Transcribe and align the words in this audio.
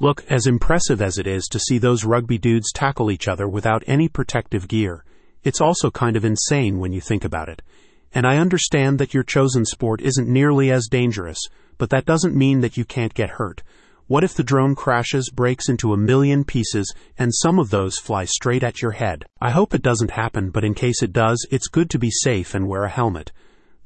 Look, 0.00 0.24
as 0.28 0.48
impressive 0.48 1.00
as 1.00 1.18
it 1.18 1.26
is 1.28 1.46
to 1.52 1.60
see 1.60 1.78
those 1.78 2.04
rugby 2.04 2.36
dudes 2.36 2.72
tackle 2.72 3.12
each 3.12 3.28
other 3.28 3.46
without 3.46 3.84
any 3.86 4.08
protective 4.08 4.66
gear, 4.66 5.04
it's 5.44 5.60
also 5.60 5.88
kind 5.88 6.16
of 6.16 6.24
insane 6.24 6.80
when 6.80 6.92
you 6.92 7.00
think 7.00 7.24
about 7.24 7.48
it. 7.48 7.62
And 8.12 8.26
I 8.26 8.38
understand 8.38 8.98
that 8.98 9.14
your 9.14 9.22
chosen 9.22 9.64
sport 9.64 10.00
isn't 10.00 10.28
nearly 10.28 10.72
as 10.72 10.88
dangerous, 10.90 11.38
but 11.78 11.90
that 11.90 12.06
doesn't 12.06 12.34
mean 12.34 12.60
that 12.60 12.76
you 12.76 12.84
can't 12.84 13.14
get 13.14 13.30
hurt. 13.30 13.62
What 14.08 14.24
if 14.24 14.34
the 14.34 14.42
drone 14.42 14.74
crashes, 14.74 15.30
breaks 15.30 15.68
into 15.68 15.92
a 15.92 15.96
million 15.96 16.42
pieces, 16.42 16.92
and 17.16 17.32
some 17.32 17.60
of 17.60 17.70
those 17.70 17.96
fly 17.96 18.24
straight 18.24 18.64
at 18.64 18.82
your 18.82 18.92
head? 18.92 19.24
I 19.40 19.50
hope 19.50 19.74
it 19.74 19.82
doesn't 19.82 20.10
happen, 20.10 20.50
but 20.50 20.64
in 20.64 20.74
case 20.74 21.04
it 21.04 21.12
does, 21.12 21.46
it's 21.52 21.68
good 21.68 21.88
to 21.90 22.00
be 22.00 22.10
safe 22.10 22.52
and 22.52 22.66
wear 22.66 22.82
a 22.82 22.90
helmet. 22.90 23.30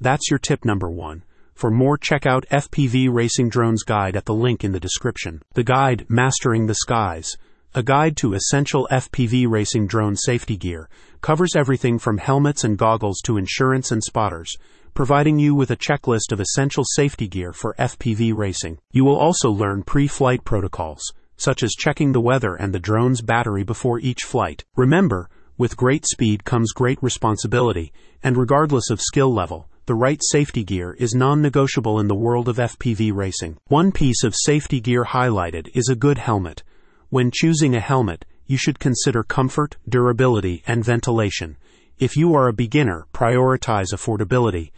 That's 0.00 0.30
your 0.30 0.38
tip 0.38 0.64
number 0.64 0.90
one. 0.90 1.22
For 1.58 1.72
more, 1.72 1.98
check 1.98 2.24
out 2.24 2.46
FPV 2.52 3.12
Racing 3.12 3.48
Drones 3.48 3.82
Guide 3.82 4.14
at 4.14 4.26
the 4.26 4.32
link 4.32 4.62
in 4.62 4.70
the 4.70 4.78
description. 4.78 5.42
The 5.54 5.64
guide, 5.64 6.06
Mastering 6.08 6.68
the 6.68 6.76
Skies, 6.76 7.36
a 7.74 7.82
guide 7.82 8.16
to 8.18 8.34
essential 8.34 8.86
FPV 8.92 9.50
racing 9.50 9.88
drone 9.88 10.14
safety 10.14 10.56
gear, 10.56 10.88
covers 11.20 11.56
everything 11.56 11.98
from 11.98 12.18
helmets 12.18 12.62
and 12.62 12.78
goggles 12.78 13.20
to 13.24 13.38
insurance 13.38 13.90
and 13.90 14.04
spotters, 14.04 14.56
providing 14.94 15.40
you 15.40 15.52
with 15.52 15.72
a 15.72 15.76
checklist 15.76 16.30
of 16.30 16.38
essential 16.38 16.84
safety 16.84 17.26
gear 17.26 17.52
for 17.52 17.74
FPV 17.76 18.36
racing. 18.36 18.78
You 18.92 19.04
will 19.04 19.16
also 19.16 19.50
learn 19.50 19.82
pre-flight 19.82 20.44
protocols, 20.44 21.12
such 21.36 21.64
as 21.64 21.74
checking 21.76 22.12
the 22.12 22.20
weather 22.20 22.54
and 22.54 22.72
the 22.72 22.78
drone's 22.78 23.20
battery 23.20 23.64
before 23.64 23.98
each 23.98 24.22
flight. 24.22 24.64
Remember, 24.76 25.28
with 25.56 25.76
great 25.76 26.06
speed 26.06 26.44
comes 26.44 26.70
great 26.70 27.02
responsibility, 27.02 27.92
and 28.22 28.36
regardless 28.36 28.90
of 28.90 29.00
skill 29.00 29.34
level, 29.34 29.68
the 29.88 29.94
right 29.94 30.20
safety 30.22 30.64
gear 30.64 30.94
is 30.98 31.14
non-negotiable 31.14 31.98
in 31.98 32.08
the 32.08 32.14
world 32.14 32.46
of 32.46 32.58
FPV 32.58 33.10
racing. 33.10 33.56
One 33.68 33.90
piece 33.90 34.22
of 34.22 34.36
safety 34.36 34.80
gear 34.80 35.02
highlighted 35.02 35.74
is 35.74 35.88
a 35.88 35.96
good 35.96 36.18
helmet. 36.18 36.62
When 37.08 37.30
choosing 37.32 37.74
a 37.74 37.80
helmet, 37.80 38.26
you 38.46 38.58
should 38.58 38.78
consider 38.78 39.22
comfort, 39.22 39.78
durability, 39.88 40.62
and 40.66 40.84
ventilation. 40.84 41.56
If 41.98 42.18
you 42.18 42.34
are 42.34 42.48
a 42.48 42.52
beginner, 42.52 43.06
prioritize 43.14 43.94
affordability. 43.94 44.72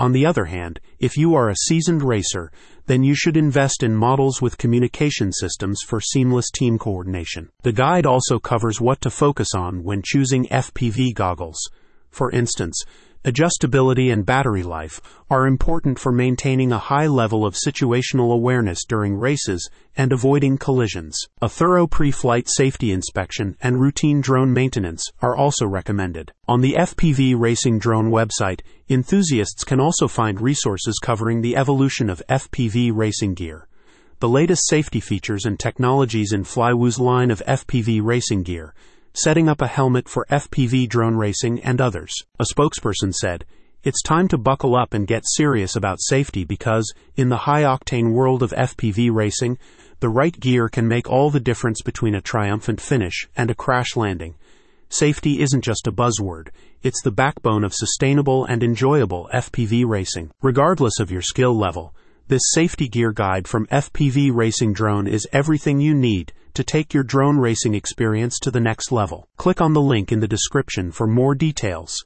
On 0.00 0.10
the 0.10 0.26
other 0.26 0.46
hand, 0.46 0.80
if 0.98 1.16
you 1.16 1.36
are 1.36 1.48
a 1.48 1.62
seasoned 1.68 2.02
racer, 2.02 2.50
then 2.86 3.04
you 3.04 3.14
should 3.14 3.36
invest 3.36 3.84
in 3.84 3.94
models 3.94 4.42
with 4.42 4.58
communication 4.58 5.32
systems 5.32 5.80
for 5.86 6.00
seamless 6.00 6.50
team 6.50 6.76
coordination. 6.76 7.50
The 7.62 7.70
guide 7.70 8.04
also 8.04 8.40
covers 8.40 8.80
what 8.80 9.00
to 9.02 9.10
focus 9.10 9.54
on 9.54 9.84
when 9.84 10.02
choosing 10.04 10.46
FPV 10.46 11.14
goggles. 11.14 11.70
For 12.10 12.32
instance, 12.32 12.82
adjustability 13.26 14.12
and 14.12 14.24
battery 14.24 14.62
life 14.62 15.00
are 15.28 15.48
important 15.48 15.98
for 15.98 16.12
maintaining 16.12 16.70
a 16.70 16.78
high 16.78 17.08
level 17.08 17.44
of 17.44 17.56
situational 17.56 18.32
awareness 18.32 18.84
during 18.84 19.16
races 19.16 19.68
and 19.96 20.12
avoiding 20.12 20.56
collisions. 20.56 21.18
A 21.42 21.48
thorough 21.48 21.88
pre-flight 21.88 22.48
safety 22.48 22.92
inspection 22.92 23.56
and 23.60 23.80
routine 23.80 24.20
drone 24.20 24.52
maintenance 24.52 25.02
are 25.20 25.36
also 25.36 25.66
recommended. 25.66 26.30
On 26.46 26.60
the 26.60 26.74
FPV 26.74 27.34
Racing 27.36 27.80
Drone 27.80 28.12
website, 28.12 28.60
enthusiasts 28.88 29.64
can 29.64 29.80
also 29.80 30.06
find 30.06 30.40
resources 30.40 31.00
covering 31.02 31.42
the 31.42 31.56
evolution 31.56 32.08
of 32.08 32.22
FPV 32.28 32.92
racing 32.94 33.34
gear. 33.34 33.66
The 34.20 34.28
latest 34.28 34.68
safety 34.68 35.00
features 35.00 35.44
and 35.44 35.58
technologies 35.58 36.32
in 36.32 36.44
Flywoo's 36.44 37.00
line 37.00 37.32
of 37.32 37.42
FPV 37.44 38.02
racing 38.04 38.44
gear 38.44 38.72
setting 39.16 39.48
up 39.48 39.62
a 39.62 39.66
helmet 39.66 40.06
for 40.10 40.26
FPV 40.30 40.86
drone 40.86 41.16
racing, 41.16 41.58
and 41.62 41.80
others. 41.80 42.12
A 42.38 42.44
spokesperson 42.44 43.14
said, 43.14 43.46
It's 43.82 44.02
time 44.02 44.28
to 44.28 44.36
buckle 44.36 44.76
up 44.76 44.92
and 44.92 45.06
get 45.06 45.22
serious 45.24 45.74
about 45.74 46.02
safety 46.02 46.44
because, 46.44 46.92
in 47.16 47.30
the 47.30 47.38
high 47.38 47.62
octane 47.62 48.12
world 48.12 48.42
of 48.42 48.50
FPV 48.50 49.10
racing, 49.10 49.56
the 50.00 50.10
right 50.10 50.38
gear 50.38 50.68
can 50.68 50.86
make 50.86 51.08
all 51.08 51.30
the 51.30 51.40
difference 51.40 51.80
between 51.80 52.14
a 52.14 52.20
triumphant 52.20 52.78
finish 52.78 53.26
and 53.34 53.50
a 53.50 53.54
crash 53.54 53.96
landing. 53.96 54.34
Safety 54.90 55.40
isn't 55.40 55.64
just 55.64 55.86
a 55.86 55.92
buzzword, 55.92 56.48
it's 56.82 57.00
the 57.02 57.10
backbone 57.10 57.64
of 57.64 57.74
sustainable 57.74 58.44
and 58.44 58.62
enjoyable 58.62 59.30
FPV 59.32 59.86
racing. 59.86 60.30
Regardless 60.42 61.00
of 61.00 61.10
your 61.10 61.22
skill 61.22 61.56
level, 61.58 61.94
this 62.28 62.42
safety 62.52 62.88
gear 62.88 63.12
guide 63.12 63.46
from 63.48 63.66
FPV 63.68 64.34
Racing 64.34 64.72
Drone 64.72 65.06
is 65.06 65.28
everything 65.32 65.80
you 65.80 65.94
need 65.94 66.32
to 66.56 66.64
take 66.64 66.94
your 66.94 67.04
drone 67.04 67.38
racing 67.38 67.74
experience 67.74 68.38
to 68.38 68.50
the 68.50 68.60
next 68.60 68.90
level. 68.90 69.28
Click 69.36 69.60
on 69.60 69.74
the 69.74 69.80
link 69.80 70.10
in 70.10 70.20
the 70.20 70.26
description 70.26 70.90
for 70.90 71.06
more 71.06 71.34
details. 71.34 71.96